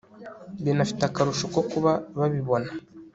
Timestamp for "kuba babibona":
1.71-2.69